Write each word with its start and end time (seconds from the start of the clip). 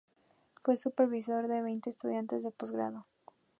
Fue 0.63 0.75
supervisor 0.77 1.47
de 1.47 1.61
veinte 1.61 1.91
estudiantes 1.91 2.41
de 2.41 2.49
postgrado. 2.49 3.05